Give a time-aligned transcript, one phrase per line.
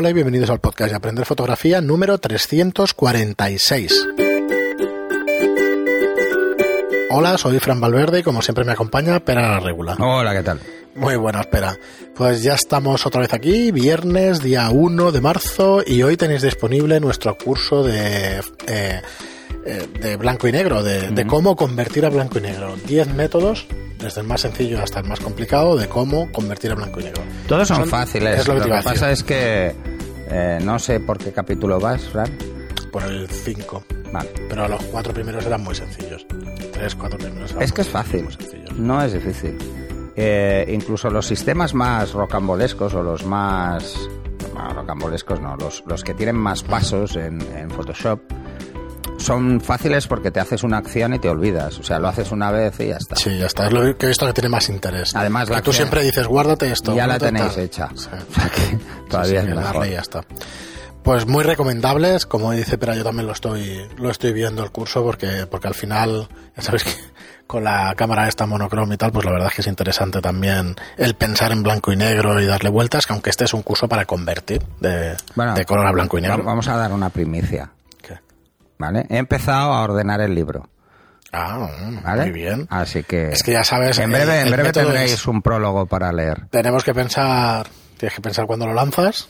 [0.00, 4.06] Hola y bienvenidos al podcast de Aprender Fotografía número 346.
[7.10, 9.96] Hola, soy Fran Valverde y como siempre me acompaña Pera la Regula.
[9.98, 10.60] Hola, ¿qué tal?
[10.94, 11.76] Muy buena, espera.
[12.14, 17.00] Pues ya estamos otra vez aquí, viernes, día 1 de marzo, y hoy tenéis disponible
[17.00, 19.02] nuestro curso de, eh,
[19.64, 22.74] eh, de blanco y negro, de, de cómo convertir a blanco y negro.
[22.86, 23.66] 10 métodos,
[23.98, 27.22] desde el más sencillo hasta el más complicado, de cómo convertir a blanco y negro.
[27.46, 28.40] Todos son, fáciles.
[28.40, 29.74] es lo que lo pasa es que
[30.30, 32.30] eh, no sé por qué capítulo vas, Fran.
[32.92, 33.84] Por el 5.
[34.12, 34.30] Vale.
[34.48, 36.26] Pero los cuatro primeros eran muy sencillos.
[36.72, 38.26] Tres, cuatro primeros eran Es que es fácil.
[38.76, 39.58] No es difícil.
[40.16, 43.94] Eh, incluso los sistemas más rocambolescos o los más...
[44.52, 48.20] Bueno, rocambolescos no, los, los que tienen más pasos en, en Photoshop
[49.18, 51.78] son fáciles porque te haces una acción y te olvidas.
[51.78, 53.16] O sea, lo haces una vez y ya está.
[53.16, 53.66] Sí, ya está.
[53.66, 55.14] Es lo que he visto que tiene más interés.
[55.14, 56.94] Además, que tú siempre dices, guárdate esto.
[56.94, 57.64] ya la tenéis tal".
[57.64, 57.88] hecha.
[57.94, 58.08] Sí.
[58.30, 58.78] O sea que
[59.10, 59.64] todavía Sí, sí, es que mejor.
[59.74, 60.20] darle y ya está.
[61.02, 65.02] Pues muy recomendables, como dice Pera, yo también lo estoy, lo estoy viendo el curso
[65.02, 66.90] porque, porque al final, ya sabéis que
[67.46, 70.76] con la cámara esta monocrom y tal, pues la verdad es que es interesante también
[70.98, 73.88] el pensar en blanco y negro y darle vueltas, que aunque este es un curso
[73.88, 76.38] para convertir de, Bueno, de color a blanco y negro.
[76.38, 77.70] va- Vamos a dar una primicia.
[78.78, 79.06] ¿Vale?
[79.10, 80.68] He empezado a ordenar el libro.
[81.32, 81.68] Ah,
[82.04, 82.22] ¿Vale?
[82.22, 82.66] muy bien.
[82.70, 83.28] Así que.
[83.30, 85.86] Es que ya sabes, En el- breve, en el breve método tendréis es- un prólogo
[85.86, 86.46] para leer.
[86.48, 87.66] Tenemos que pensar,
[87.98, 89.28] tienes que pensar cuando lo lanzas.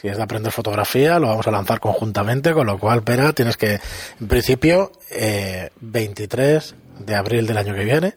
[0.00, 3.56] Si es de aprender fotografía, lo vamos a lanzar conjuntamente, con lo cual, Pera, tienes
[3.56, 3.80] que,
[4.20, 8.14] en principio, eh, 23 de abril del año que viene.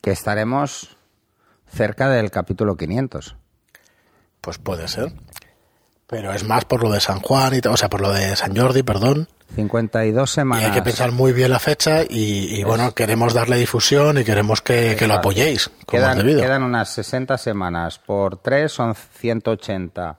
[0.00, 0.96] Que estaremos
[1.72, 3.36] cerca del capítulo 500.
[4.40, 5.12] Pues puede ser.
[6.06, 8.56] Pero es más por lo de San Juan, y, o sea, por lo de San
[8.56, 9.28] Jordi, perdón.
[9.54, 10.64] 52 Y semanas.
[10.64, 14.62] hay que pensar muy bien la fecha y, y, bueno, queremos darle difusión y queremos
[14.62, 16.40] que, que lo apoyéis, como Quedan, debido.
[16.40, 17.98] quedan unas 60 semanas.
[17.98, 20.16] Por 3 son 180.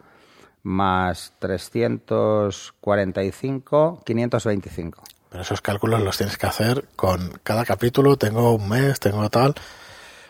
[0.65, 5.03] Más 345, 525.
[5.29, 8.17] Pero esos cálculos los tienes que hacer con cada capítulo.
[8.17, 9.55] Tengo un mes, tengo tal.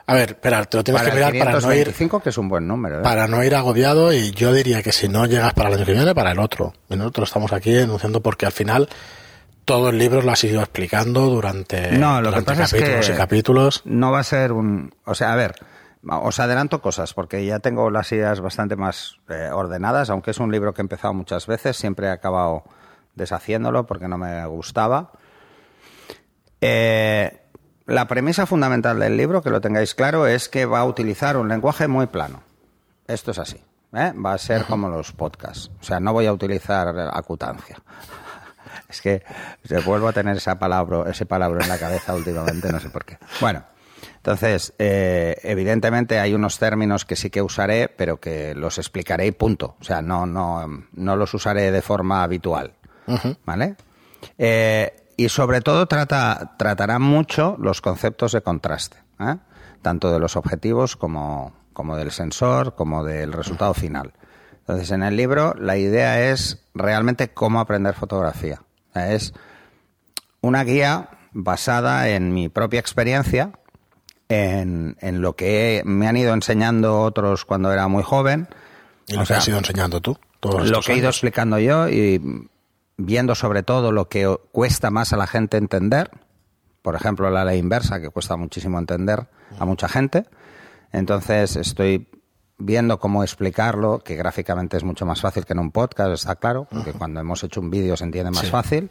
[0.06, 2.38] A ver, espera, te lo tienes Para que mirar para no ir 525, que es
[2.38, 3.00] un buen número.
[3.00, 3.04] ¿eh?
[3.04, 5.94] para no ir agobiado y yo diría que si no llegas para el año que
[5.94, 6.74] viene, para el otro.
[6.90, 8.90] Y nosotros estamos aquí enunciando porque al final
[9.64, 13.08] todo el libro lo has ido explicando durante, No, lo que durante pasa es capítulos
[13.08, 13.82] que- y capítulos.
[13.86, 14.94] no va a ser un...
[15.06, 15.56] O sea, a ver,
[16.06, 20.52] os adelanto cosas, porque ya tengo las ideas bastante más eh, ordenadas, aunque es un
[20.52, 22.64] libro que he empezado muchas veces, siempre he acabado
[23.16, 25.12] deshaciéndolo porque no me gustaba.
[26.60, 27.40] Eh,
[27.86, 31.50] la premisa fundamental del libro, que lo tengáis claro, es que va a utilizar un
[31.50, 32.44] lenguaje muy plano.
[33.08, 33.58] Esto es así.
[33.94, 34.14] ¿eh?
[34.14, 35.72] Va a ser como los podcasts.
[35.80, 37.78] O sea, no voy a utilizar acutancia.
[38.90, 39.24] Es que
[39.86, 43.18] vuelvo a tener esa palabra, ese palabra en la cabeza últimamente, no sé por qué.
[43.42, 43.64] Bueno,
[44.18, 49.32] entonces, eh, evidentemente hay unos términos que sí que usaré, pero que los explicaré y
[49.32, 49.76] punto.
[49.80, 52.74] O sea, no, no, no los usaré de forma habitual.
[53.46, 53.76] ¿Vale?
[54.38, 59.38] Eh, y sobre todo trata, tratará mucho los conceptos de contraste, ¿eh?
[59.82, 64.14] tanto de los objetivos como, como del sensor, como del resultado final.
[64.60, 68.62] Entonces, en el libro la idea es realmente cómo aprender fotografía.
[68.96, 69.34] Es
[70.42, 73.52] una guía basada en mi propia experiencia,
[74.30, 78.48] en, en lo que me han ido enseñando otros cuando era muy joven.
[79.08, 80.18] Y lo O que sea, has ido enseñando tú.
[80.40, 82.50] Todos lo que he ido explicando yo y
[83.06, 86.12] viendo sobre todo lo que cuesta más a la gente entender.
[86.82, 89.28] Por ejemplo, la ley inversa, que cuesta muchísimo entender
[89.60, 90.26] a mucha gente.
[90.92, 92.10] Entonces estoy
[92.58, 96.68] viendo cómo explicarlo, que gráficamente es mucho más fácil que en un podcast, está claro,
[96.72, 98.52] porque cuando hemos hecho un vídeo se entiende más Sí.
[98.52, 98.90] fácil.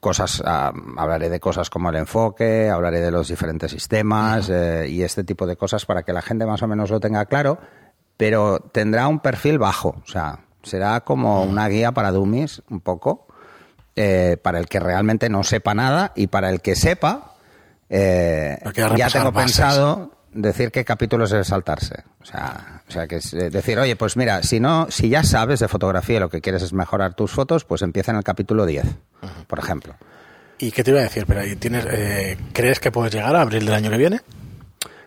[0.00, 5.02] Cosas, ah, hablaré de cosas como el enfoque, hablaré de los diferentes sistemas eh, y
[5.02, 7.58] este tipo de cosas para que la gente más o menos lo tenga claro,
[8.16, 13.26] pero tendrá un perfil bajo, o sea, será como una guía para dummies un poco,
[13.96, 17.34] eh, para el que realmente no sepa nada y para el que sepa,
[17.88, 18.58] eh,
[18.96, 19.56] ya tengo bases.
[19.56, 22.04] pensado decir qué capítulos debe saltarse.
[22.20, 25.22] O sea, o sea que es eh, decir, oye, pues mira, si no, si ya
[25.22, 28.24] sabes de fotografía y lo que quieres es mejorar tus fotos, pues empieza en el
[28.24, 28.84] capítulo 10,
[29.46, 29.94] por ejemplo.
[30.58, 31.26] ¿Y qué te iba a decir?
[31.26, 34.20] Pero tienes, eh, ¿crees que puedes llegar a abril del año que viene?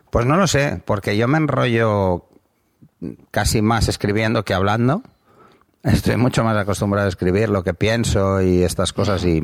[0.10, 2.26] Pues no lo sé, porque yo me enrollo
[3.32, 5.02] casi más escribiendo que hablando.
[5.86, 9.42] Estoy mucho más acostumbrado a escribir lo que pienso y estas cosas y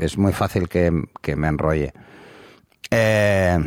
[0.00, 0.90] es muy fácil que,
[1.20, 1.92] que me enrolle.
[2.90, 3.58] Eh,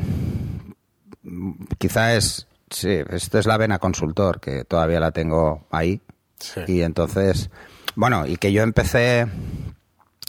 [1.78, 6.02] quizá es, sí, esto es la vena consultor, que todavía la tengo ahí.
[6.40, 6.62] Sí.
[6.68, 7.52] Y entonces,
[7.96, 9.28] bueno, y que yo empecé,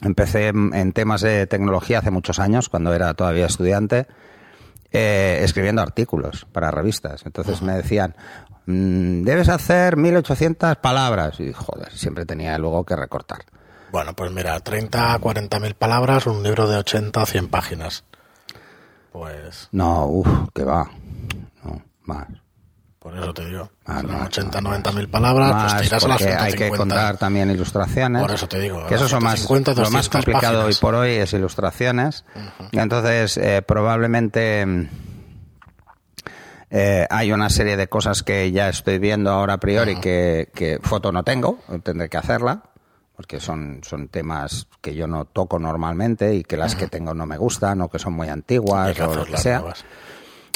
[0.03, 4.07] empecé en en temas de tecnología hace muchos años, cuando era todavía estudiante.
[4.93, 7.27] eh, escribiendo artículos para revistas.
[7.27, 8.15] Entonces me decían,
[8.67, 11.41] mm, debes hacer 1800 palabras.
[11.41, 13.41] Y joder, siempre tenía luego que recortar.
[13.93, 18.05] Bueno, pues mira, 30 a 40 mil palabras, un libro de 80 a 100 páginas.
[19.13, 20.91] Pues No, uff, que va.
[21.65, 22.27] No, más.
[22.99, 23.71] por eso te digo.
[23.87, 26.59] Son no, 80, no, 90 mil palabras, Más, pues tiras a las porque hay 150.
[26.73, 28.21] que contar también ilustraciones.
[28.23, 30.77] Por eso te digo, Que eso son más, 150, lo más 200 complicado páginas.
[30.77, 32.25] hoy por hoy es ilustraciones.
[32.73, 34.89] Y entonces, eh, probablemente mm,
[36.71, 40.79] eh, hay una serie de cosas que ya estoy viendo ahora a priori que, que
[40.83, 42.63] foto no tengo, tendré que hacerla.
[43.15, 47.25] Porque son, son temas que yo no toco normalmente y que las que tengo no
[47.25, 49.61] me gustan o que son muy antiguas o lo que sea.
[49.61, 49.87] nuevas.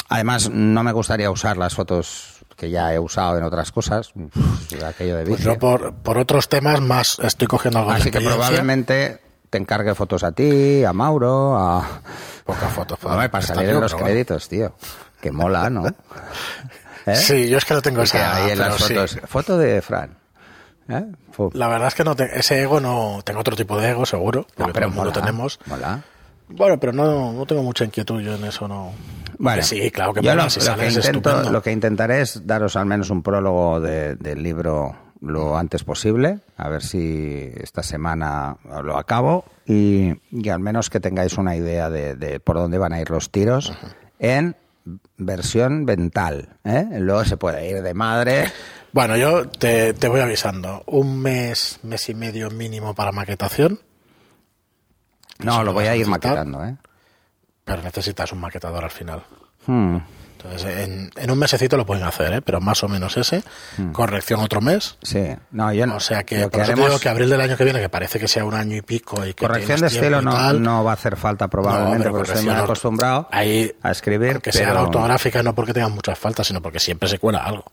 [0.09, 4.11] Además, no me gustaría usar las fotos que ya he usado en otras cosas.
[4.13, 8.11] Uf, aquello de Pues yo por, por otros temas más estoy cogiendo algo de Así
[8.11, 9.19] que probablemente
[9.49, 12.01] te encargue fotos a ti, a Mauro, a...
[12.45, 14.73] Pocas fotos para, Hombre, para salir en los créditos, tío.
[15.21, 15.87] Que mola, ¿no?
[15.87, 15.93] ¿Eh?
[17.15, 18.35] Sí, yo es que no tengo Porque esa...
[18.35, 18.93] ahí en las pero sí.
[19.17, 19.29] fotos...
[19.29, 20.17] Foto de Fran.
[20.87, 21.03] ¿Eh?
[21.53, 23.21] La verdad es que no te- ese ego no...
[23.25, 25.59] Tengo otro tipo de ego, seguro, No, pero mola, tenemos.
[25.65, 26.01] Mola.
[26.49, 28.91] Bueno, pero no, no tengo mucha inquietud yo en eso, no.
[29.55, 32.75] Que sí, claro que yo mola, lo, si lo que intento, lo intentaré es daros
[32.75, 38.57] al menos un prólogo de- del libro lo antes posible, a ver si esta semana
[38.83, 42.93] lo acabo y, y al menos que tengáis una idea de, de por dónde van
[42.93, 43.71] a ir los tiros
[44.19, 44.55] en
[45.17, 46.57] versión vental.
[46.63, 46.87] ¿eh?
[46.99, 48.51] Luego se puede ir de madre.
[48.91, 50.83] Bueno, yo te, te voy avisando.
[50.87, 53.79] Un mes, mes y medio mínimo para maquetación,
[55.39, 56.63] No, Eso lo voy a ir maquetando.
[56.65, 56.75] ¿eh?
[57.63, 59.23] pero necesitas un maquetador al final.
[59.65, 59.97] Hmm.
[60.43, 62.41] Entonces, en, en un mesecito lo pueden hacer, ¿eh?
[62.41, 63.43] pero más o menos ese.
[63.91, 64.97] Corrección otro mes.
[65.01, 65.95] Sí, no, yo no.
[65.97, 68.19] O sea que, por te haremos- digo que abril del año que viene, que parece
[68.19, 70.91] que sea un año y pico y que corrección de estilo no, tal, no va
[70.91, 74.33] a hacer falta probablemente porque estoy muy acostumbrado ahí, a escribir.
[74.33, 77.65] La pero- ortográfica, no porque tengan muchas faltas, sino porque siempre se cuela algo.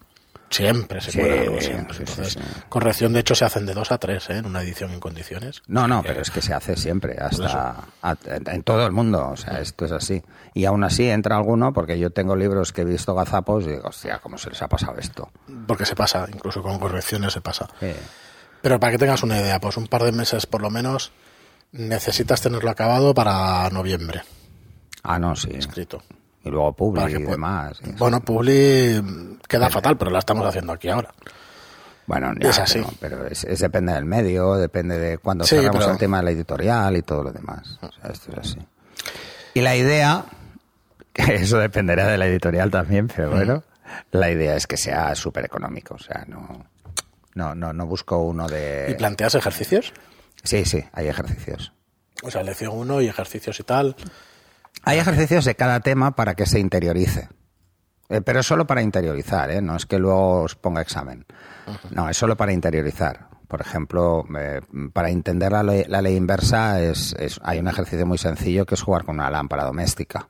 [0.50, 1.60] Siempre se Sí, cuela algo.
[1.60, 1.94] Siempre.
[1.96, 2.60] sí, sí, Entonces, sí.
[2.70, 4.38] corrección, de hecho, se hacen de dos a tres ¿eh?
[4.38, 5.62] en una edición en condiciones.
[5.66, 9.36] No, no, pero es que se hace siempre, hasta a- en, todo el mundo, o
[9.36, 10.22] sea, esto es así.
[10.54, 13.88] Y aún así entra alguno, porque yo tengo libros que he visto gazapos y digo,
[13.88, 15.30] hostia, ¿cómo se les ha pasado esto?
[15.66, 17.68] Porque se pasa, incluso con correcciones se pasa.
[17.82, 17.94] Eh,
[18.62, 21.12] Pero para que tengas una idea, pues un par de meses por lo menos
[21.72, 24.22] necesitas tenerlo acabado para noviembre,
[25.02, 25.50] ah, no, sí.
[25.52, 26.02] escrito.
[26.48, 27.78] Y luego Publi y demás.
[27.84, 27.92] y.
[27.92, 31.12] Bueno, Publi mm, queda fatal, pero la estamos haciendo aquí ahora.
[32.06, 32.78] Bueno, ya, es así.
[33.00, 36.16] Pero, pero es, es depende del medio, depende de cuando Sí, cerramos pero- el tema
[36.18, 37.78] de la editorial y todo lo demás.
[37.82, 38.58] O sea, esto es así.
[39.54, 40.24] Y la idea,
[41.12, 43.62] que eso dependerá de la editorial también, pero bueno,
[44.10, 45.94] la idea es que sea súper económico.
[45.94, 46.64] O sea, no,
[47.34, 48.94] no, no, no busco uno ¿Y de...
[48.96, 49.92] planteas ejercicios?
[50.44, 51.72] Sí, sí, hay ejercicios.
[52.22, 53.94] O sea, lección 1 y ejercicios y tal.
[54.84, 57.28] Hay ejercicios de cada tema para que se interiorice.
[58.08, 59.60] Eh, pero es solo para interiorizar, ¿eh?
[59.60, 61.26] no es que luego os ponga examen.
[61.90, 63.28] No, es solo para interiorizar.
[63.46, 64.60] Por ejemplo, eh,
[64.92, 68.74] para entender la ley, la ley inversa es, es- hay un ejercicio muy sencillo que
[68.76, 70.28] es jugar con una lámpara doméstica.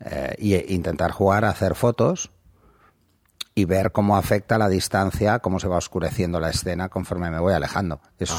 [0.00, 2.30] Eh, y e- intentar jugar a hacer fotos
[3.54, 7.52] y ver cómo afecta la distancia, cómo se va oscureciendo la escena conforme me voy
[7.54, 8.00] alejando.
[8.18, 8.32] Es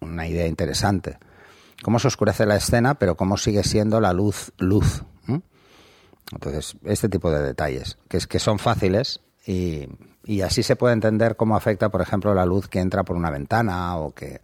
[0.00, 1.18] una idea interesante.
[1.82, 5.04] Cómo se oscurece la escena, pero cómo sigue siendo la luz luz.
[6.32, 9.88] Entonces, este tipo de detalles, que es que son fáciles y,
[10.42, 13.96] así se puede entender cómo afecta, por ejemplo, la luz que entra por una ventana
[13.96, 14.40] o que,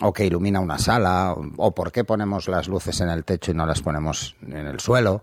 [0.00, 3.54] o que ilumina una sala, o, por qué ponemos las luces en el techo y
[3.54, 5.20] no las ponemos en el suelo.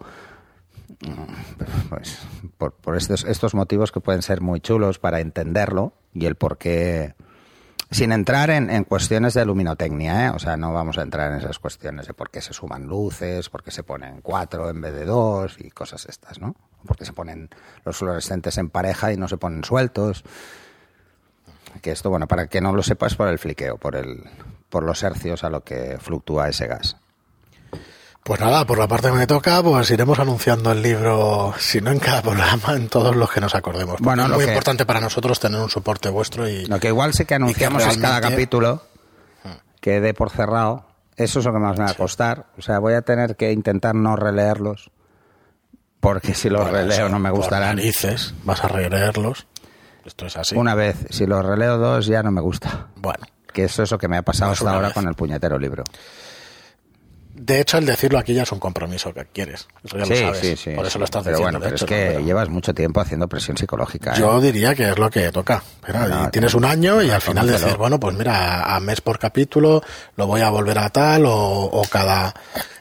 [1.90, 2.20] Pues
[2.60, 6.60] por, por estos, estos motivos que pueden ser muy chulos para entenderlo y el por
[6.60, 7.16] qué,
[7.92, 10.30] sin entrar en, en cuestiones de luminotecnia, ¿eh?
[10.30, 13.50] o sea, no vamos a entrar en esas cuestiones de por qué se suman luces,
[13.50, 16.56] por qué se ponen cuatro en vez de dos y cosas estas, ¿no?
[16.86, 17.50] Por qué se ponen
[17.84, 20.24] los fluorescentes en pareja y no se ponen sueltos.
[21.82, 24.24] Que esto, bueno, para que no lo sepas por el fliqueo, por el,
[24.70, 26.98] por los hercios a lo que fluctúa ese gas.
[28.26, 31.92] Pues nada, por la parte que me toca, pues iremos anunciando el libro, si no
[31.92, 34.02] en cada programa, en todos los que nos acordemos.
[34.02, 37.14] Bueno, es muy que- importante para nosotros tener un soporte vuestro y Lo que igual
[37.14, 38.82] sí que anunciamos es cada capítulo
[39.80, 40.88] que dé por cerrado.
[41.16, 42.48] Eso es lo que más me va a costar.
[42.58, 44.90] O sea, voy a tener que intentar no releerlos.
[46.00, 47.76] Porque si los Bueno, releo no me por gustarán.
[47.76, 49.46] narices, vas a releerlos.
[50.04, 50.56] Esto es así.
[50.56, 52.88] Una vez, si los releo dos ya no me gusta.
[52.96, 54.94] Bueno, Que eso es lo que me ha pasado Pues hasta ahora vez.
[54.96, 55.84] con el puñetero libro.
[57.38, 59.68] De hecho, el decirlo aquí ya es un compromiso que quieres.
[59.84, 60.40] Eso ya Sí, lo sabes.
[60.40, 61.60] sí, sí, Por eso lo estás pero diciendo.
[61.60, 64.14] bueno, pero hecho, es que llevas mucho tiempo haciendo presión psicológica.
[64.14, 64.20] ¿eh?
[64.20, 65.62] Yo diría que es lo que toca.
[65.86, 68.80] Pero, No, y tienes no, un año y al final decir, bueno, pues mira, a
[68.80, 69.82] mes por capítulo
[70.16, 72.34] lo voy a volver a tal o, o cada,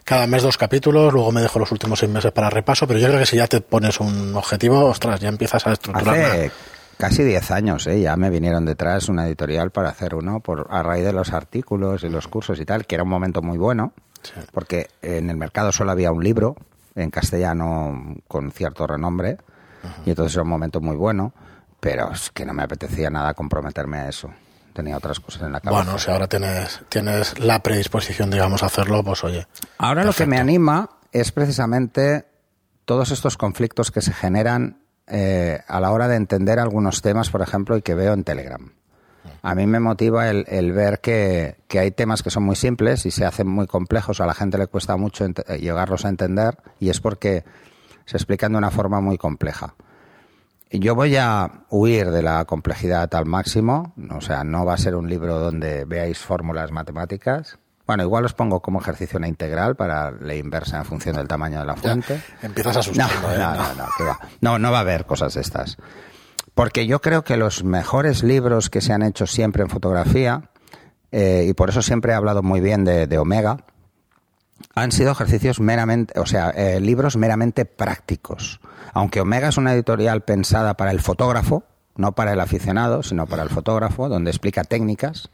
[0.05, 3.09] cada mes dos capítulos, luego me dejo los últimos seis meses para repaso, pero yo
[3.09, 6.17] creo que si ya te pones un objetivo, ostras, ya empiezas a estructurar.
[6.17, 6.51] Hace
[6.97, 8.01] casi 10 años, ¿eh?
[8.01, 12.05] ya me vinieron detrás una editorial para hacer uno por, a raíz de los artículos
[12.05, 13.93] y los cursos y tal, que era un momento muy bueno,
[14.53, 16.57] porque en el mercado solo había un libro
[16.95, 19.39] en castellano con cierto renombre,
[20.07, 21.33] y entonces era un momento muy bueno,
[21.81, 24.31] pero es que no me apetecía nada comprometerme a eso.
[24.73, 25.85] Tenía otras cosas en la cabeza.
[25.85, 29.47] Bueno, si ahora tienes, tienes la predisposición, digamos, a hacerlo, pues oye.
[29.79, 32.27] Ahora lo que me anima es precisamente
[32.85, 37.43] todos estos conflictos que se generan eh, a la hora de entender algunos temas, por
[37.43, 38.73] ejemplo, y que veo en Telegram.
[39.43, 43.05] A mí me motiva el, el ver que, que hay temas que son muy simples
[43.07, 46.57] y se hacen muy complejos, a la gente le cuesta mucho eh, llegarlos a entender,
[46.81, 47.45] y es porque
[48.07, 49.75] se explican de una forma muy compleja.
[50.71, 54.79] Y Yo voy a huir de la complejidad al máximo, o sea, no va a
[54.79, 57.59] ser un libro donde veáis fórmulas matemáticas.
[57.87, 61.61] Bueno, igual os pongo como ejercicio una integral para la inversa en función del tamaño
[61.61, 62.19] de la fuente.
[62.43, 63.39] Empiezas No, asustando, ¿eh?
[63.39, 64.19] no, no, no, que va.
[64.41, 65.77] No, no va a haber cosas de estas.
[66.55, 70.51] Porque yo creo que los mejores libros que se han hecho siempre en fotografía,
[71.11, 73.65] eh, y por eso siempre he hablado muy bien de, Omega,
[74.75, 78.61] han sido ejercicios meramente, o sea, eh, libros meramente prácticos.
[78.93, 81.65] Aunque Omega es una editorial pensada para el fotógrafo,
[81.97, 85.31] no para el aficionado, sino para el fotógrafo, donde explica técnicas,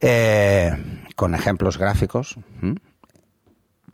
[0.00, 0.70] eh,
[1.14, 2.36] con ejemplos gráficos.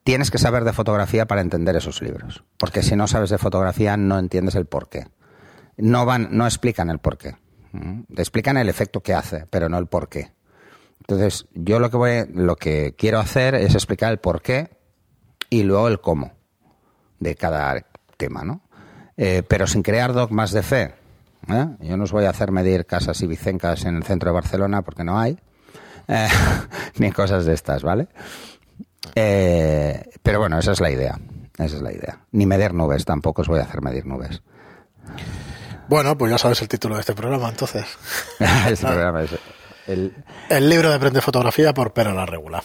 [0.03, 3.97] Tienes que saber de fotografía para entender esos libros, porque si no sabes de fotografía
[3.97, 5.07] no entiendes el porqué.
[5.77, 7.37] No van, no explican el porqué.
[7.73, 8.05] ¿m?
[8.17, 10.33] Explican el efecto que hace, pero no el porqué.
[11.01, 14.71] Entonces, yo lo que voy, lo que quiero hacer es explicar el porqué
[15.51, 16.33] y luego el cómo
[17.21, 17.85] de cada
[18.17, 18.63] tema, ¿no?
[19.17, 20.95] Eh, pero sin crear dogmas de fe.
[21.49, 21.67] ¿eh?
[21.81, 24.83] Yo no os voy a hacer medir casas y bicencas en el centro de Barcelona
[24.83, 25.39] porque no hay,
[26.09, 26.29] eh,
[26.99, 28.09] ni cosas de estas, ¿vale?
[29.15, 31.19] Pero bueno, esa es la idea.
[31.59, 32.21] Esa es la idea.
[32.33, 34.43] Ni medir nubes, tampoco os voy a hacer medir nubes.
[35.89, 37.85] Bueno, pues ya sabes el título de este programa, entonces.
[38.69, 39.31] este programa es
[39.87, 40.15] el,
[40.49, 42.63] El libro de Aprende Fotografía por Pera la Regula.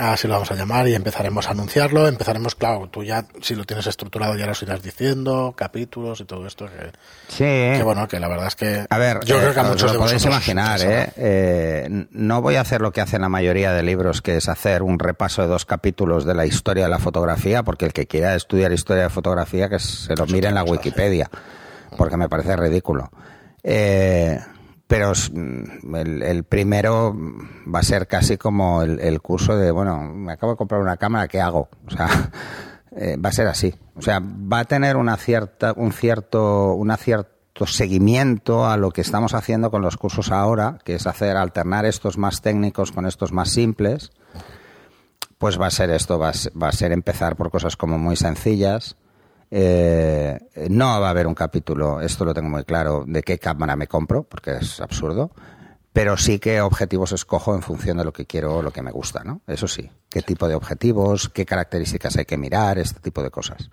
[0.00, 2.06] Así lo vamos a llamar y empezaremos a anunciarlo.
[2.06, 6.46] Empezaremos, claro, tú ya, si lo tienes estructurado, ya lo irás diciendo, capítulos y todo
[6.46, 6.66] esto.
[6.66, 6.92] Que,
[7.26, 7.76] sí.
[7.76, 8.86] que bueno, que la verdad es que.
[8.88, 11.12] A ver, yo eh, creo que a os muchos lo podéis imaginar, ¿eh?
[11.16, 14.84] Eh, No voy a hacer lo que hacen la mayoría de libros, que es hacer
[14.84, 18.36] un repaso de dos capítulos de la historia de la fotografía, porque el que quiera
[18.36, 21.28] estudiar historia de fotografía, que se lo mire en la Wikipedia,
[21.96, 23.10] porque me parece ridículo.
[23.62, 24.38] Eh,
[24.88, 27.14] pero mm, el, primero
[27.72, 31.28] va a ser casi como el, curso de, bueno, me acabo de comprar una cámara,
[31.28, 31.68] ¿qué hago?
[31.86, 32.08] O sea,
[32.96, 33.74] eh, va a ser así.
[33.94, 39.02] O sea, va a tener una cierta, un cierto, una cierto seguimiento a lo que
[39.02, 43.32] estamos haciendo con los cursos ahora, que es hacer alternar estos más técnicos con estos
[43.32, 44.10] más simples.
[45.36, 48.96] Pues va a ser esto, va a ser empezar por cosas como muy sencillas.
[49.50, 50.38] Eh,
[50.68, 53.86] no va a haber un capítulo, esto lo tengo muy claro, de qué cámara me
[53.86, 55.30] compro, porque es absurdo,
[55.92, 58.90] pero sí qué objetivos escojo en función de lo que quiero o lo que me
[58.90, 59.40] gusta, ¿no?
[59.46, 63.70] Eso sí, qué tipo de objetivos, qué características hay que mirar, este tipo de cosas.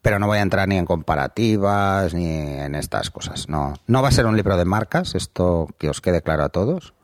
[0.00, 3.48] Pero no voy a entrar ni en comparativas ni en estas cosas.
[3.48, 6.48] No, no va a ser un libro de marcas, esto que os quede claro a
[6.48, 6.94] todos,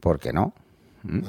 [0.00, 0.54] porque no.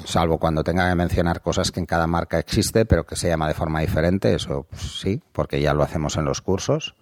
[0.04, 3.48] Salvo cuando tenga que mencionar cosas que en cada marca existe, pero que se llama
[3.48, 6.94] de forma diferente, eso pues, sí, porque ya lo hacemos en los cursos.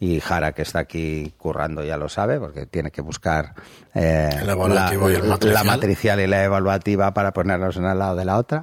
[0.00, 3.54] Y Jara, que está aquí currando, ya lo sabe, porque tiene que buscar
[3.94, 6.20] eh, El evaluativo y el la matricial.
[6.20, 8.62] y la evaluativa para ponernos una al lado de la otra,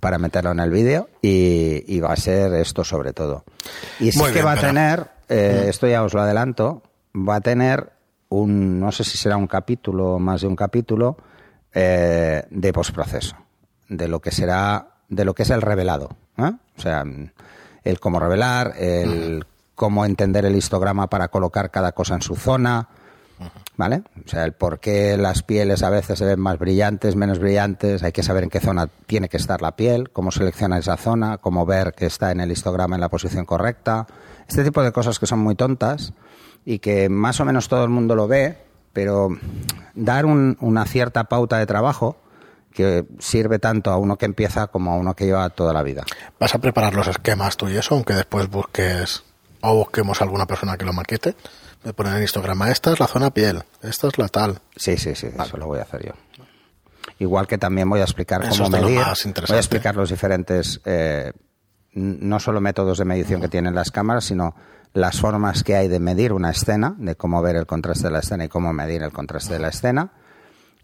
[0.00, 3.44] para meterlo en el vídeo, y, y va a ser esto sobre todo.
[4.00, 6.82] Y sí Muy que bien, va a tener, eh, esto ya os lo adelanto,
[7.14, 7.92] va a tener
[8.28, 11.16] un, no sé si será un capítulo o más de un capítulo,
[11.78, 13.36] eh, de postproceso,
[13.90, 16.16] de lo que será, de lo que es el revelado.
[16.38, 16.52] ¿eh?
[16.74, 17.04] O sea,
[17.84, 22.88] el cómo revelar, el cómo entender el histograma para colocar cada cosa en su zona,
[23.76, 24.04] ¿vale?
[24.24, 28.02] O sea, el por qué las pieles a veces se ven más brillantes, menos brillantes,
[28.02, 31.36] hay que saber en qué zona tiene que estar la piel, cómo seleccionar esa zona,
[31.36, 34.06] cómo ver que está en el histograma en la posición correcta.
[34.48, 36.14] Este tipo de cosas que son muy tontas
[36.64, 38.65] y que más o menos todo el mundo lo ve,
[38.96, 39.28] pero
[39.94, 42.16] dar un- una cierta pauta de trabajo
[42.72, 46.04] que sirve tanto a uno que empieza como a uno que lleva toda la vida.
[46.40, 49.22] Vas a preparar los esquemas tú y eso, aunque después busques
[49.60, 51.34] o busquemos alguna persona que lo maquete.
[51.84, 54.60] Me ponen en histograma, esta es la zona piel, esta es la tal.
[54.76, 56.12] Sí, sí, sí, eso lo voy a hacer yo.
[57.18, 58.98] igual que también voy a explicar Eso cómo medir,
[59.48, 61.32] voy a explicar los diferentes, eh,
[61.92, 64.54] no solo métodos de medición que tienen las cámaras, sino
[64.96, 68.20] las formas que hay de medir una escena, de cómo ver el contraste de la
[68.20, 70.10] escena y cómo medir el contraste de la escena,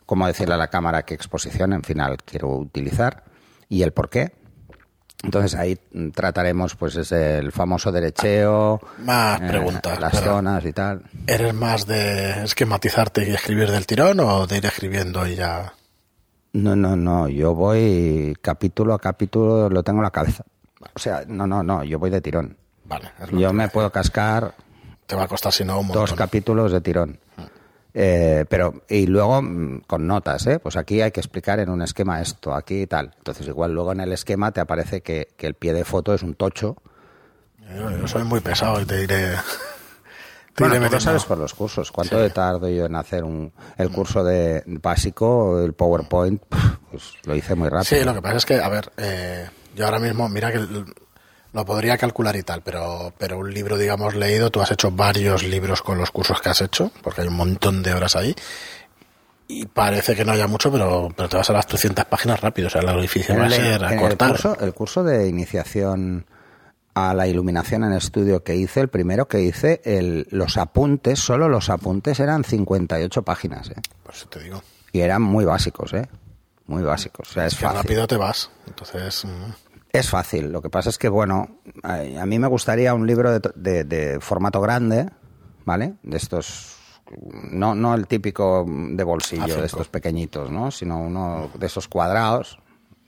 [0.04, 3.24] cómo decirle a la cámara qué exposición en final quiero utilizar
[3.70, 4.32] y el por qué.
[5.24, 9.98] Entonces ahí mm, trataremos pues ese, el famoso derecheo, Más eh, preguntas.
[9.98, 11.04] las zonas y tal.
[11.26, 15.72] ¿Eres más de esquematizarte y escribir del tirón o de ir escribiendo y ya?
[16.52, 20.44] No, no, no, yo voy capítulo a capítulo, lo tengo en la cabeza.
[20.94, 22.58] O sea, no, no, no, yo voy de tirón.
[22.84, 24.54] Vale, es lo Yo que me puedo cascar
[25.06, 26.02] te va a costar si no un montón.
[26.02, 27.18] dos capítulos de tirón.
[27.94, 30.58] Eh, pero, y luego mm, con notas, ¿eh?
[30.58, 33.12] Pues aquí hay que explicar en un esquema esto, aquí y tal.
[33.18, 36.22] Entonces, igual luego en el esquema te aparece que, que el pie de foto es
[36.22, 36.76] un tocho.
[37.76, 39.32] Yo, yo soy muy pesado y te diré.
[40.54, 41.90] Te Bueno, iré tú lo sabes por los cursos.
[41.92, 42.22] ¿Cuánto Sí.
[42.22, 46.42] de tardo yo en hacer un, el curso de básico, el PowerPoint?
[46.90, 47.84] Pues lo hice muy rápido.
[47.98, 50.58] Sí, lo que pasa es que, a ver, eh, yo ahora mismo, mira que
[51.52, 55.42] lo podría calcular y tal, pero, pero un libro, digamos, leído, tú has hecho varios
[55.42, 58.34] libros con los cursos que has hecho, porque hay un montón de horas ahí,
[59.48, 62.68] y parece que no haya mucho, pero, pero te vas a las 300 páginas rápido,
[62.68, 64.30] o sea, lo difícil va a ser en el acortar.
[64.30, 66.26] curso, el curso de iniciación
[66.94, 71.48] a la iluminación en estudio que hice, el primero que hice, el, los apuntes, solo
[71.48, 73.80] los apuntes eran 58 páginas, ¿eh?
[74.02, 74.62] Por eso te digo.
[74.92, 76.08] Y eran muy básicos, ¿eh?
[76.66, 77.30] Muy básicos.
[77.30, 77.82] O sea, es que fácil.
[77.82, 79.24] rápido te vas, entonces...
[79.24, 79.52] mm,
[79.92, 80.50] Es fácil.
[80.52, 81.48] Lo que pasa es que, bueno,
[81.82, 85.10] a mí me gustaría un libro de, de- de formato grande,
[85.64, 85.94] ¿vale?
[86.02, 86.76] De estos.
[87.50, 89.60] No, no el típico de bolsillo, A5.
[89.60, 90.70] de estos pequeñitos, ¿no?
[90.70, 92.58] Sino uno de esos cuadrados,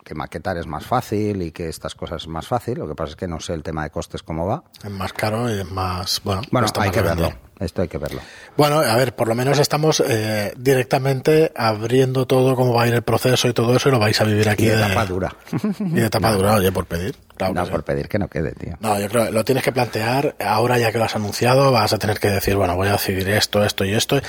[0.04, 2.78] que maquetar es más fácil y que estas cosas es más fácil.
[2.78, 4.62] Lo que pasa es que no sé el tema de costes cómo va.
[4.84, 6.20] Es más caro y es más...
[6.23, 7.32] Bueno, Bueno, hay que verlo.
[7.58, 8.20] Esto hay que verlo.
[8.56, 12.94] Bueno, a ver, por lo menos estamos eh, directamente abriendo todo cómo va a ir
[12.94, 15.37] el proceso y todo eso y lo vais a vivir aquí Y de tapa dura.
[15.80, 17.16] Y de tapa dura, oye, por pedir.
[17.37, 17.70] Claro no, sí.
[17.70, 18.75] por pedir que no quede, tío.
[18.80, 21.92] No, yo creo que lo tienes que plantear ahora ya que lo has anunciado, vas
[21.92, 24.20] a tener que decir, bueno, voy a decidir esto, esto y esto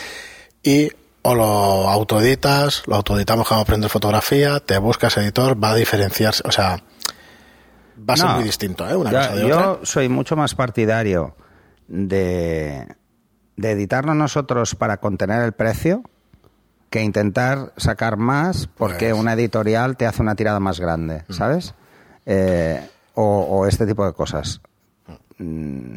[0.64, 0.92] y
[1.28, 6.52] o lo autoeditas, lo autoeditamos como aprender fotografía, te buscas editor, va a diferenciarse, o
[6.52, 6.84] sea,
[7.98, 8.96] va a ser muy distinto, ¿eh?
[8.96, 9.86] Una yo, cosa de yo otra.
[9.86, 11.36] soy mucho más partidario
[11.88, 12.88] de,
[13.56, 16.04] de editarlo nosotros para contener el precio
[16.90, 21.74] que intentar sacar más porque Pues- una editorial te hace una tirada más grande, ¿sabes?
[22.26, 24.62] Eh, o, o este tipo de cosas.
[25.38, 25.96] Mm,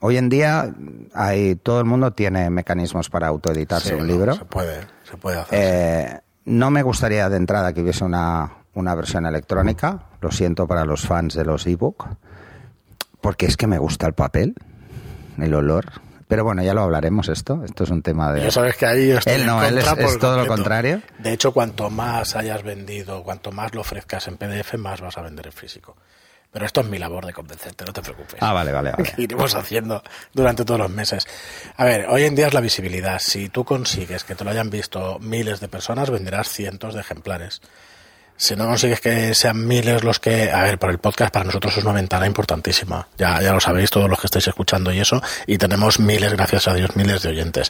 [0.00, 0.72] Hoy en día
[1.14, 4.34] hay, todo el mundo tiene mecanismos para autoeditarse Sí, un no, libro.
[4.34, 4.80] Se puede,
[5.10, 5.58] se puede hacer.
[5.60, 10.04] Eh, no me gustaría de entrada que hubiese una, una versión electrónica.
[10.20, 12.06] Lo siento para los fans de los ebook.
[13.20, 14.54] Porque es que me gusta el papel,
[15.38, 15.86] el olor.
[16.28, 17.64] Pero bueno, ya lo hablaremos esto.
[17.64, 18.42] Esto es un tema de...
[18.42, 21.00] Ya sabes que ahí estoy Él en no, él es- es todo lo contrario.
[21.18, 25.22] De hecho, cuanto más hayas vendido, cuanto más lo ofrezcas en PDF, más vas a
[25.22, 25.96] vender en físico.
[26.50, 28.36] Pero esto es mi labor de convencerte, no te preocupes.
[28.40, 29.14] Ah, vale, vale, vale.
[29.18, 31.26] iremos haciendo durante todos los meses.
[31.76, 33.18] A ver, hoy en día es la visibilidad.
[33.18, 37.60] Si tú consigues que te lo hayan visto miles de personas, venderás cientos de ejemplares.
[38.36, 40.50] Si no consigues que sean miles los que...
[40.50, 43.08] A ver, para el podcast para nosotros es una ventana importantísima.
[43.18, 45.20] Ya, ya lo sabéis todos los que estáis escuchando y eso.
[45.46, 47.68] Y tenemos miles, gracias a Dios, miles de oyentes.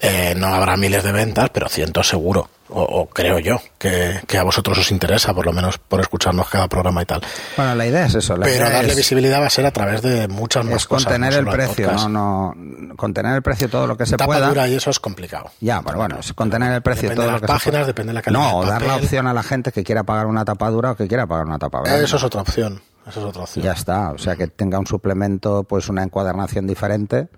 [0.00, 2.50] Eh, no habrá miles de ventas, pero cientos seguro.
[2.70, 6.48] O, o creo yo que, que a vosotros os interesa, por lo menos por escucharnos
[6.48, 7.20] cada programa y tal.
[7.58, 8.36] Bueno, la idea es eso.
[8.38, 11.04] La Pero darle es, visibilidad va a ser a través de muchas más es cosas.
[11.04, 14.48] contener no el precio, no, no, contener el precio todo lo que se Tapa pueda.
[14.48, 15.50] dura y eso es complicado.
[15.60, 17.86] Ya, bueno, bueno, es contener el precio Depende todo de lo las que páginas, se
[17.88, 20.26] depende de la calidad No, del dar la opción a la gente que quiera pagar
[20.26, 22.02] una tapa dura o que quiera pagar una tapa blanda.
[22.02, 22.80] Eso es otra opción.
[23.06, 23.62] Eso es otra opción.
[23.62, 27.28] Ya está, o sea, que tenga un suplemento, pues una encuadernación diferente,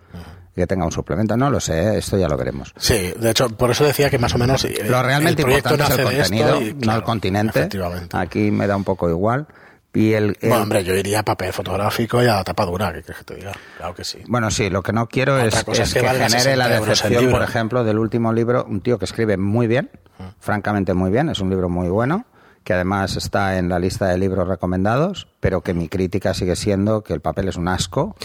[0.57, 1.37] que tenga un suplemento.
[1.37, 1.99] No lo sé, ¿eh?
[1.99, 2.73] esto ya lo veremos.
[2.77, 4.65] Sí, de hecho, por eso decía que más o menos.
[4.65, 7.59] eh, Lo realmente el importante es el contenido, y, no el continente.
[7.61, 8.17] Efectivamente.
[8.17, 9.47] Aquí me da un poco igual.
[9.93, 13.01] Y el, el- Bueno, hombre, yo iría a papel fotográfico y a tapa dura, ¿qué
[13.03, 13.53] quieres que te diga?
[13.79, 14.19] Claro que sí.
[14.29, 17.05] Bueno, sí, lo que no quiero es, es es que que, genere la 60 euros
[17.05, 19.91] el decepción, por ejemplo, del último libro, un tío que escribe muy bien,
[20.39, 22.27] francamente muy bien, es un libro muy bueno,
[22.67, 27.05] que además está en la lista de libros recomendados, pero que mi crítica sigue siendo
[27.05, 28.17] que el papel es un asco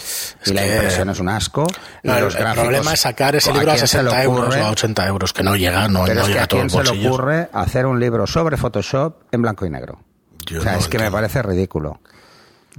[0.44, 1.64] y la que- impresión es un asco.
[2.02, 4.56] y No, los el gráficos- problema es sacar ese ¿A libro a le 60 euros
[4.56, 6.48] o a 80 euros, que no llega, no, Pero no es que llega a a
[6.48, 10.00] todos quién se le ocurre hacer un libro sobre Photoshop en blanco y negro.
[10.46, 12.00] Yo o sea, no es que me parece ridículo.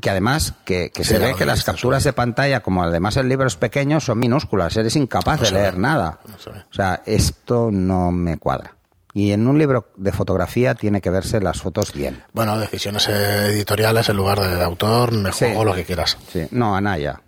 [0.02, 3.30] Que además, que, que Sí, se ve que las capturas de pantalla, como además el
[3.30, 4.76] libro es pequeño, son minúsculas.
[4.76, 6.20] Eres incapaz No de leer nada.
[6.28, 6.36] No.
[6.36, 8.76] O sea, esto no me cuadra.
[9.14, 12.24] Y en un libro de fotografía tiene que verse las fotos bien.
[12.34, 15.46] Bueno, decisiones editoriales en lugar de, de autor, me Sí.
[15.46, 16.18] juego lo que quieras.
[16.32, 16.48] Sí.
[16.52, 17.22] No, Anaya.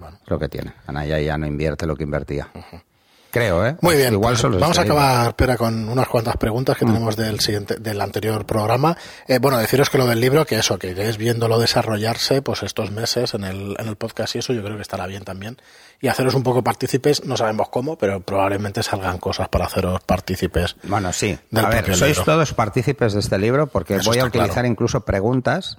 [0.00, 0.16] Bueno.
[0.26, 0.74] Lo que tiene.
[0.86, 2.48] Anaya ya no invierte lo que invertía.
[2.52, 2.82] Que
[3.38, 3.76] creo, ¿eh?
[3.80, 6.78] Muy bien, Igual pues vamos a acabar espera, con unas cuantas preguntas Mm.
[6.80, 8.96] que tenemos del siguiente, del anterior programa.
[9.26, 12.90] Eh, bueno, deciros que lo del libro, que eso, que iréis viéndolo desarrollarse, pues estos
[12.90, 15.56] meses en el, en el podcast y eso, yo creo que estará bien también.
[16.00, 20.76] Y haceros un poco partícipes, no sabemos cómo, pero probablemente salgan cosas para haceros partícipes.
[20.84, 21.38] Bueno, sí.
[21.50, 22.24] del a ver, sois libro.
[22.24, 24.68] todos partícipes de este libro porque Eso voy a utilizar claro.
[24.68, 24.72] Mm.
[24.72, 25.78] incluso preguntas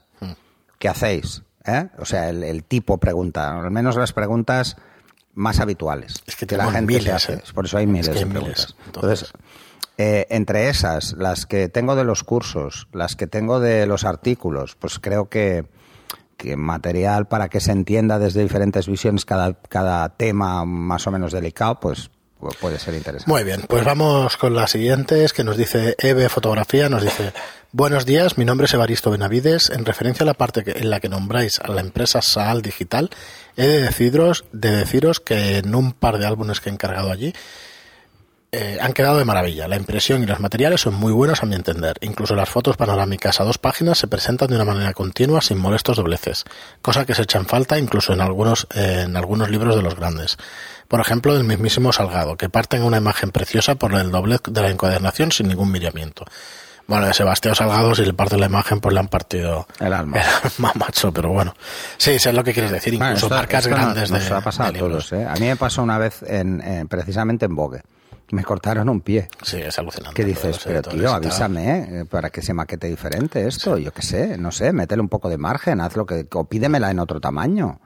[0.77, 1.41] que hacéis.
[1.65, 1.87] ¿eh?
[1.97, 4.77] O sea, el, el tipo pregunta, al menos las preguntas
[5.39, 7.33] más habituales Es que que la gente miles, hace.
[7.33, 7.41] ¿eh?
[7.53, 8.75] Por eso hay miles Es que hay de miles, preguntas.
[8.85, 9.31] entonces.
[9.31, 9.33] Entonces,
[9.97, 14.75] eh, entre esas, las que tengo de los cursos, las que tengo de los artículos,
[14.79, 15.65] pues creo que,
[16.37, 21.33] que material para que se entienda desde diferentes visiones cada, cada tema más o menos
[21.33, 23.29] delicado, pues pu- puede ser interesante.
[23.29, 27.33] Muy bien, pues vamos con las siguientes que nos dice Eve Fotografía, nos dice
[27.71, 29.69] Buenos días, mi nombre es Evaristo Benavides.
[29.69, 33.11] En referencia a la parte en la que nombráis a la empresa Saal Digital,
[33.57, 37.31] he de deciros, de deciros que en un par de álbumes que he encargado allí
[38.51, 39.67] eh, han quedado de maravilla.
[39.67, 41.97] La impresión y los materiales son muy buenos a mi entender.
[42.01, 45.97] Incluso las fotos panorámicas a dos páginas se presentan de una manera continua sin molestos
[45.97, 46.45] dobleces,
[46.81, 49.95] cosa que se echa en falta incluso en algunos, eh, en algunos libros de los
[49.95, 50.37] grandes.
[50.87, 54.71] Por ejemplo, del mismísimo Salgado, que parten una imagen preciosa por el doblez de la
[54.71, 56.25] encuadernación sin ningún miramiento.
[56.89, 60.17] Bueno, de Sebastián Salgado, si le parten la imagen, pues le han partido El alma.
[60.17, 61.53] el alma, macho, pero bueno.
[61.97, 64.41] Sí, sé lo que quieres decir, Bueno, incluso esto- marcas esto grandes nos de, ha
[64.41, 65.25] pasado de a todos, ¿eh?
[65.25, 67.81] A mí me pasó una vez en, en- precisamente en Vogue.
[68.31, 69.27] Me cortaron un pie.
[69.41, 70.13] Sí, es alucinante.
[70.15, 70.47] ¿Qué dices?
[70.57, 72.05] los Pero tío, avísame, ¿eh?
[72.05, 73.77] Para que se maquete diferente esto.
[73.77, 76.27] Yo qué sé, no sé, métele un poco de margen, haz lo que...
[76.33, 77.79] O pídemela en otro tamaño.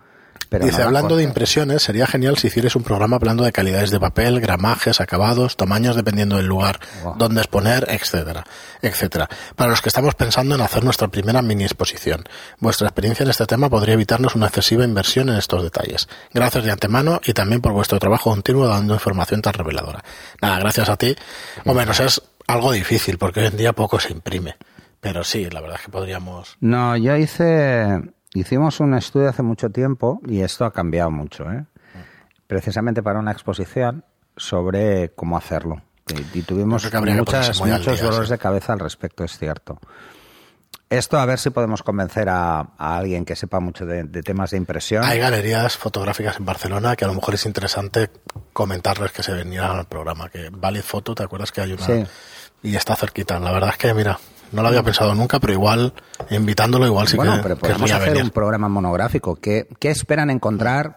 [0.53, 3.51] Pero Dice, no la hablando de impresiones, sería genial si hicierais un programa hablando de
[3.51, 7.15] calidades de papel, gramajes, acabados, tamaños dependiendo del lugar, Wow.
[7.17, 8.43] dónde exponer, etcétera,
[8.83, 9.27] etcétera.
[9.55, 12.23] Para los que estamos pensando en hacer nuestra primera mini exposición,
[12.59, 16.07] vuestra experiencia en este tema podría evitarnos una excesiva inversión en estos detalles.
[16.31, 20.03] Gracias de antemano y también por vuestro trabajo continuo dando información tan reveladora.
[20.39, 21.15] Nada, gracias a ti.
[21.65, 24.55] O menos es algo difícil porque hoy en día poco se imprime.
[25.01, 26.57] Pero sí, la verdad es que podríamos...
[26.59, 28.01] No, yo hice...
[28.33, 31.65] Hicimos un estudio hace mucho tiempo y esto ha cambiado mucho, ¿eh?
[32.47, 34.03] Precisamente para una exposición
[34.35, 35.81] sobre cómo hacerlo.
[36.33, 38.33] Y, y tuvimos muchas- muchos día, dolores sí.
[38.33, 39.79] de cabeza al respecto, es cierto.
[40.89, 44.51] Esto a ver si podemos convencer a, a alguien que sepa mucho de, de temas
[44.51, 45.03] de impresión.
[45.03, 48.11] Hay galerías fotográficas en Barcelona que a lo mejor es interesante
[48.51, 50.29] comentarles que se vinieran al programa.
[50.29, 51.85] Que Valid Photo, ¿te acuerdas que hay una?
[51.85, 52.03] Sí.
[52.63, 53.39] Y está cerquita.
[53.39, 54.19] La verdad es que, mira,
[54.53, 55.93] no lo había pensado nunca, pero igual,
[56.29, 58.23] invitándolo, igual sí bueno, que, pero podemos hacer venir.
[58.23, 59.35] un programa monográfico.
[59.35, 60.95] ¿Qué, qué esperan encontrar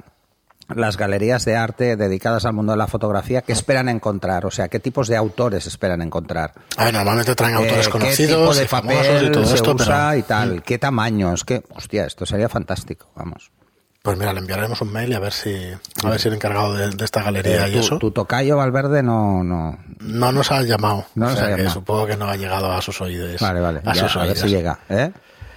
[0.74, 3.42] las galerías de arte dedicadas al mundo de la fotografía?
[3.42, 4.46] ¿Qué esperan encontrar?
[4.46, 6.52] O sea, ¿qué tipos de autores esperan encontrar?
[6.76, 9.54] A ver, normalmente traen autores Eh, conocidos ¿Qué tipo de y papel y todo se
[9.54, 10.18] esto, usa pero...
[10.18, 10.62] Y tal?
[10.62, 11.44] ¿Qué tamaños?
[11.44, 11.62] ¿Qué?
[11.74, 13.52] Hostia, esto sería fantástico, vamos.
[14.06, 15.52] Pues mira, le enviaremos un mail y a ver si,
[16.04, 18.56] a ver si el encargado de, de esta galería Eh, y tu, eso tu tocayo
[18.56, 19.42] Valverde no...
[19.42, 19.80] no...
[19.98, 21.06] no nos ha llamado.
[21.16, 21.70] No o sea ha que llamado.
[21.74, 23.40] supongo que no ha llegado a sus oídos.
[23.40, 23.80] Vale, vale.
[23.84, 24.78] A, ya, sus a ver si llega.
[24.88, 25.10] ¿Eh?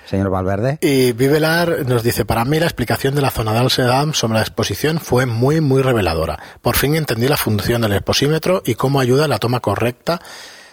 [0.08, 0.80] Señor Valverde.
[0.82, 4.42] Y Vivelar nos dice, para mí la explicación de la zona de Amsterdam sobre la
[4.42, 6.40] exposición fue muy, muy reveladora.
[6.64, 10.20] Por fin entendí la función del exposímetro y cómo ayuda a la toma correcta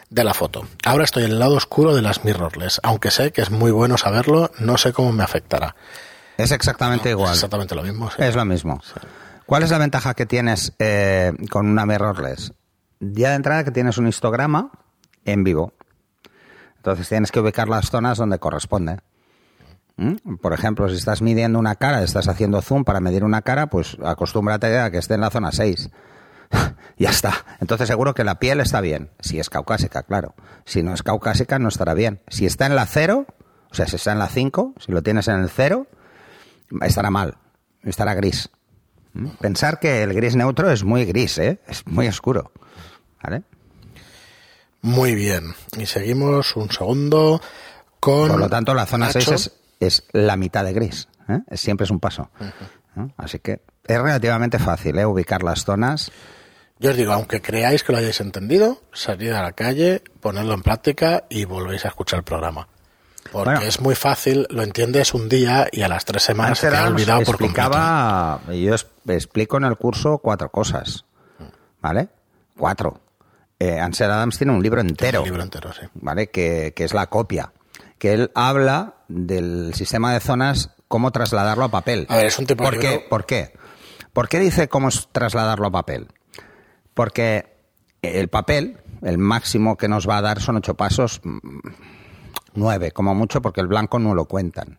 [0.08, 0.66] de la foto.
[0.86, 3.98] Ahora estoy en el lado oscuro de las mirrorless, aunque sé que es muy bueno
[3.98, 5.76] saberlo, no sé cómo me afectará.
[6.36, 7.32] Es exactamente Es igual.
[7.34, 8.10] exactamente lo mismo.
[8.10, 8.16] sí.
[8.18, 8.80] Es lo mismo.
[9.46, 12.52] ¿Cuál es la ventaja que tienes eh, con una mirrorless?
[13.00, 14.70] Ya de entrada que tienes un histograma
[15.24, 15.72] en vivo.
[16.76, 18.98] Entonces tienes que ubicar las zonas donde corresponde.
[19.96, 20.36] ¿Mm?
[20.42, 23.96] Por ejemplo, si estás midiendo una cara, estás haciendo zoom para medir una cara, pues
[24.04, 25.90] acostúmbrate a que esté en la zona 6.
[26.98, 27.32] ya está.
[27.60, 29.10] Entonces seguro que la piel está bien.
[29.20, 30.34] Si es caucásica, claro.
[30.64, 32.20] Si no es caucásica, no estará bien.
[32.28, 33.26] Si está en la 0,
[33.70, 35.86] o sea, si está en la 5, si lo tienes en el 0,
[36.82, 37.36] estará mal.
[37.82, 38.48] Estará gris.
[39.12, 39.28] ¿Mm?
[39.40, 41.60] Pensar que el gris neutro es muy gris, ¿eh?
[41.66, 42.52] Es muy oscuro.
[43.22, 43.42] ¿Vale?
[44.82, 45.54] Muy bien.
[45.78, 47.40] Y seguimos un segundo
[48.00, 48.28] con...
[48.28, 49.20] Por lo tanto, la zona Nacho.
[49.20, 51.08] 6 es, es la mitad de gris.
[51.28, 51.40] ¿eh?
[51.48, 52.30] Es- Siempre es un paso.
[52.94, 53.12] ¿no?
[53.16, 55.06] Así que es relativamente fácil ¿eh?
[55.06, 56.10] ubicar las zonas.
[56.78, 60.62] Yo os digo, aunque creáis que lo hayáis entendido, salid a la calle, ponedlo en
[60.62, 62.68] práctica y volvéis a escuchar el programa.
[63.32, 63.60] Porque Bueno.
[63.66, 66.86] es muy fácil, lo entiendes un día y a las tres semanas se te ha
[66.86, 67.52] olvidado por completo.
[67.62, 71.04] explicaba, yo es- explico en el curso cuatro cosas.
[71.80, 72.08] ¿Vale?
[72.58, 73.00] Cuatro.
[73.58, 75.20] Eh, Ansel Adams tiene un libro entero.
[75.20, 75.86] El libro entero, sí.
[75.94, 76.28] ¿vale?
[76.30, 77.52] Que, que es la copia.
[77.98, 82.06] Que él habla del sistema de zonas, cómo trasladarlo a papel.
[82.10, 82.90] A ver, es un tipo de ¿Por qué?
[82.90, 83.52] libro- ¿Por qué?
[84.12, 86.08] ¿Por qué dice cómo es trasladarlo a papel?
[86.94, 87.56] Porque
[88.02, 91.38] el papel, el máximo que nos va a dar son ocho pasos, mm,
[92.56, 94.78] nueve, como mucho, porque el blanco no lo cuentan.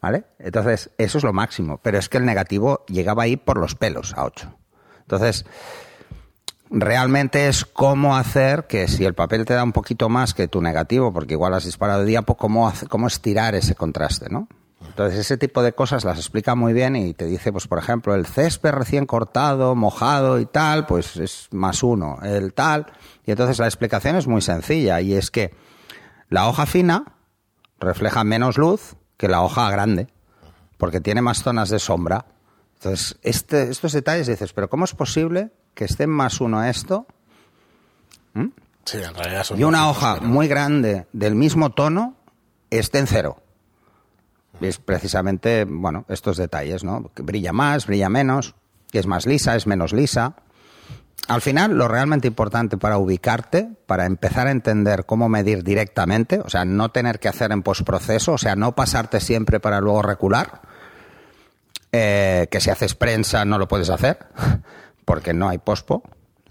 [0.00, 0.24] ¿Vale?
[0.38, 1.78] Entonces, eso es lo máximo.
[1.82, 4.54] Pero es que el negativo llegaba ahí por los pelos, a ocho.
[5.00, 5.44] Entonces,
[6.70, 10.62] realmente es cómo hacer que si el papel te da un poquito más que tu
[10.62, 14.48] negativo, porque igual has disparado de diapo, cómo, hace- cómo estirar ese contraste, ¿no?
[14.86, 18.14] Entonces ese tipo de cosas las explica muy bien y te dice, pues por ejemplo,
[18.14, 22.86] el césped recién cortado, mojado y tal, pues es más uno, el tal.
[23.26, 25.52] Y entonces la explicación es muy sencilla y es que
[26.30, 27.04] la hoja fina
[27.78, 30.08] refleja menos luz que la hoja grande,
[30.78, 32.24] porque tiene más zonas de sombra.
[32.74, 37.06] Entonces, este, estos detalles dices, pero ¿cómo es posible que esté en más uno esto
[38.84, 42.16] Sí, en realidad son y una hoja muy grande del mismo tono
[42.70, 43.42] esté en cero?
[44.60, 47.10] Es precisamente, bueno, estos detalles, ¿no?
[47.14, 48.54] Que brilla más, brilla menos,
[48.90, 50.36] que es más lisa, es menos lisa.
[51.30, 56.50] Al final, lo realmente importante para ubicarte, para empezar a entender cómo medir directamente, o
[56.50, 60.60] sea, no tener que hacer en postproceso, o sea, no pasarte siempre para luego recular,
[61.92, 64.26] eh, que si haces prensa no lo puedes hacer,
[65.04, 66.02] porque no hay pospo,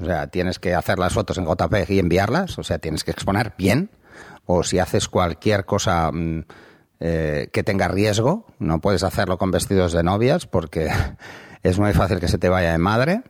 [0.01, 3.11] o sea, tienes que hacer las fotos en JPG y enviarlas, o sea, tienes que
[3.11, 3.89] exponer bien,
[4.45, 6.45] o si haces cualquier cosa mm,
[7.01, 10.89] eh, que tenga riesgo, no puedes hacerlo con vestidos de novias, porque
[11.63, 13.23] es muy fácil que se te vaya de madre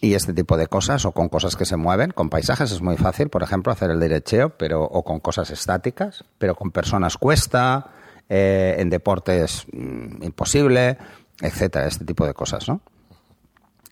[0.00, 2.96] y este tipo de cosas o con cosas que se mueven con paisajes es muy
[2.96, 7.92] fácil por ejemplo hacer el derecheo pero o con cosas estáticas pero con personas cuesta
[8.28, 10.98] eh, en deportes mm, imposible
[11.40, 12.80] etcétera este tipo de cosas no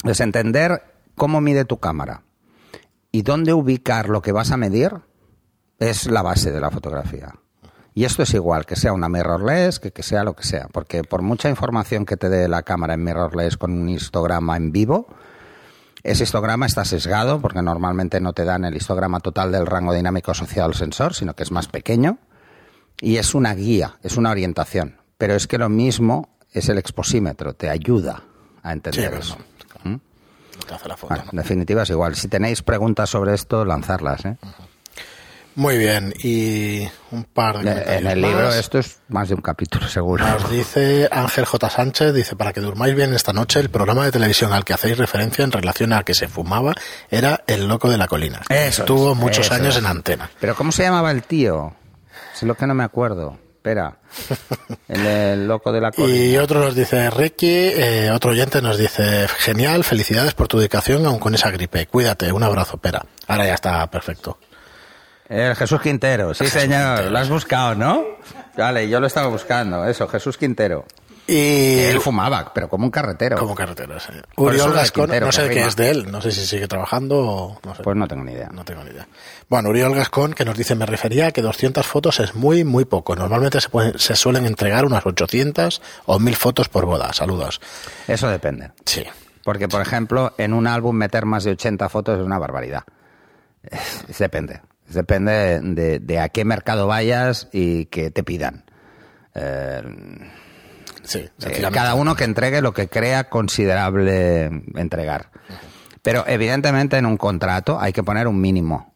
[0.04, 0.82] es entender
[1.14, 2.22] cómo mide tu cámara
[3.10, 4.92] y dónde ubicar lo que vas a medir
[5.78, 7.34] es la base de la fotografía.
[7.94, 11.04] Y esto es igual, que sea una mirrorless, que, que sea lo que sea, porque
[11.04, 15.06] por mucha información que te dé la cámara en mirrorless con un histograma en vivo,
[16.04, 20.34] ese histograma está sesgado porque normalmente no te dan el histograma total del rango dinámico
[20.34, 22.18] social del sensor, sino que es más pequeño.
[23.00, 24.98] Y es una guía, es una orientación.
[25.16, 28.22] Pero es que lo mismo es el exposímetro, te ayuda
[28.62, 29.38] a entender eso.
[29.82, 30.00] no, no
[30.66, 31.14] te hace la foto.
[31.14, 32.14] Bueno, en definitiva es igual.
[32.14, 34.26] Si tenéis preguntas sobre esto, lanzarlas.
[34.26, 34.36] ¿eh?
[35.56, 38.56] Muy bien, y un par de En comentarios el libro más.
[38.56, 40.26] esto es más de un capítulo seguro.
[40.26, 41.70] Nos dice Ángel J.
[41.70, 44.98] Sánchez, dice, para que durmáis bien esta noche, el programa de televisión al que hacéis
[44.98, 46.74] referencia en relación a que se fumaba
[47.08, 48.40] era El Loco de la Colina.
[48.48, 49.82] Eso Estuvo es, muchos eso años es.
[49.82, 50.28] en antena.
[50.40, 51.72] Pero ¿cómo se llamaba el tío?
[52.34, 53.38] Es lo que no me acuerdo.
[53.56, 53.96] Espera.
[54.88, 56.14] El, el loco de la colina.
[56.18, 61.06] Y otro nos dice Ricky, eh, otro oyente nos dice, genial, felicidades por tu dedicación
[61.06, 61.86] aun con esa gripe.
[61.86, 63.06] Cuídate, un abrazo, pera.
[63.26, 64.38] Ahora ya está perfecto.
[65.28, 67.10] El Jesús Quintero, sí Jesús señor, Quintero.
[67.10, 68.04] lo has buscado, ¿no?
[68.56, 70.84] Vale, yo lo estaba buscando, eso, Jesús Quintero.
[71.26, 73.38] Y Él fumaba, pero como un carretero.
[73.38, 74.12] como carretera, sí.
[74.36, 77.60] Uriol Gascón, Quintero, no sé qué es de él, no sé si sigue trabajando o
[77.64, 77.82] no sé.
[77.82, 78.50] Pues no tengo ni idea.
[78.52, 79.08] No tengo ni idea.
[79.48, 82.84] Bueno, Uriol Gascón, que nos dice, me refería a que 200 fotos es muy, muy
[82.84, 83.16] poco.
[83.16, 87.14] Normalmente se, pueden- se suelen entregar unas 800 o 1000 fotos por boda.
[87.14, 87.58] Saludos.
[88.06, 88.72] Eso depende.
[88.84, 89.02] Sí.
[89.44, 92.82] Porque, por ejemplo, en un álbum meter más de 80 fotos es una barbaridad.
[94.18, 94.60] Depende.
[94.88, 98.64] Depende de, de a qué mercado vayas y que te pidan.
[99.34, 99.82] Eh,
[101.04, 105.30] Sí, Eh, cada uno que entregue lo que crea considerable entregar.
[106.02, 108.94] Pero evidentemente en un contrato hay que poner un mínimo.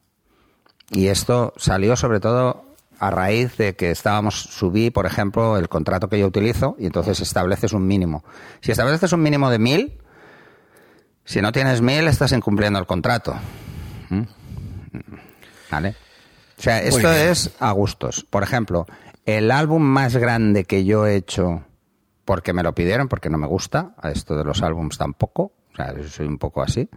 [0.91, 2.65] Y esto salió sobre todo
[2.99, 7.21] a raíz de que estábamos, subí, por ejemplo, el contrato que yo utilizo y entonces
[7.21, 8.25] estableces un mínimo.
[8.61, 9.99] Si estableces un mínimo de mil,
[11.25, 13.37] si no tienes mil, estás incumpliendo el contrato.
[14.09, 14.23] ¿Mm?
[15.71, 15.95] ¿Vale?
[16.59, 18.27] O sea, esto es a gustos.
[18.29, 18.87] Por ejemplo,
[19.27, 21.65] el álbum más grande que yo he hecho
[22.25, 25.77] porque me lo pidieron, porque no me gusta, a esto de los álbums tampoco, o
[25.77, 26.89] sea, yo soy un poco así.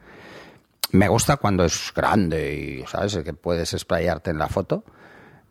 [0.92, 4.84] Me gusta cuando es grande y, ¿sabes?, que puedes explayarte en la foto.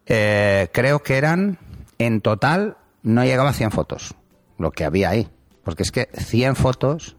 [0.05, 1.59] Eh, creo que eran,
[1.99, 4.15] en total, no llegaba a 100 fotos,
[4.59, 5.29] lo que había ahí.
[5.65, 7.17] Porque es que 100 fotos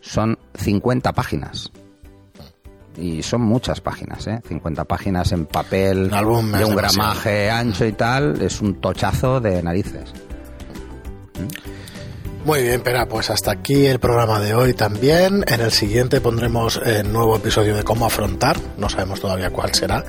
[0.00, 1.70] son 50 páginas.
[2.96, 4.40] Y son muchas páginas, ¿eh?
[4.46, 9.40] 50 páginas en papel, Un álbum de un gramaje ancho y tal, es un tochazo
[9.40, 10.12] de narices.
[12.44, 15.44] Muy bien, Pera, pues hasta aquí el programa de hoy también.
[15.48, 20.04] En el siguiente pondremos el nuevo episodio de cómo afrontar, no sabemos todavía cuál será.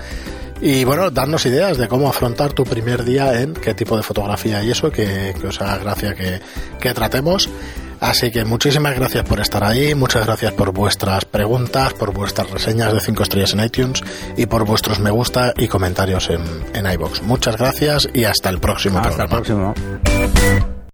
[0.62, 4.62] Y bueno, darnos ideas de cómo afrontar tu primer día en qué tipo de fotografía
[4.64, 6.42] y eso, que, que os haga gracia que,
[6.80, 7.50] que tratemos.
[8.00, 12.94] Así que muchísimas gracias por estar ahí, muchas gracias por vuestras preguntas, por vuestras reseñas
[12.94, 14.04] de 5 estrellas en iTunes
[14.38, 16.42] y por vuestros me gusta y comentarios en,
[16.74, 17.22] en iBox.
[17.24, 19.74] Muchas gracias y hasta el próximo Hasta el próximo.